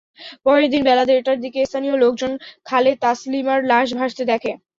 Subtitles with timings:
[0.45, 2.31] পরের দিন বেলা দেড়টার দিকে স্থানীয় লোকজন
[2.67, 4.51] খালে তাসলিমার লাশ ভাসতে দেখে।